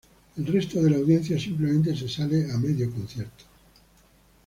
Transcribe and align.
El 0.35 0.47
resto 0.47 0.81
de 0.81 0.89
la 0.89 0.97
audiencia 0.97 1.37
simplemente 1.39 1.95
se 1.95 2.09
sale 2.09 2.51
a 2.51 2.57
medio 2.57 2.89
concierto. 2.89 3.43